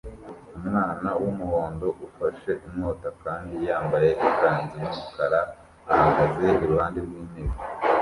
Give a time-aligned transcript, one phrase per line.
[0.57, 5.41] Umwana wumuhondo ufashe inkota kandi yambaye ikanzu yumukara
[5.93, 7.55] ahagaze iruhande rwintebe